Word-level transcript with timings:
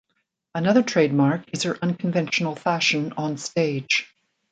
Another 0.55 0.81
trademark 0.81 1.47
is 1.53 1.61
her 1.61 1.77
unconventional 1.79 2.55
fashion 2.55 3.13
on 3.17 3.37
stage. 3.37 4.09